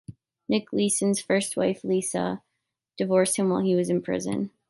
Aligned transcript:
Nick 0.49 0.73
Leeson's 0.73 1.21
first 1.21 1.55
wife 1.55 1.83
Lisa 1.83 2.41
divorced 2.97 3.37
him 3.37 3.49
while 3.49 3.61
he 3.61 3.75
was 3.75 3.87
in 3.87 4.01
prison. 4.01 4.49